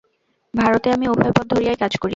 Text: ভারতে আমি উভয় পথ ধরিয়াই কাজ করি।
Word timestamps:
ভারতে 0.53 0.87
আমি 0.91 1.05
উভয় 1.07 1.31
পথ 1.31 1.45
ধরিয়াই 1.51 1.75
কাজ 1.75 1.93
করি। 1.97 2.09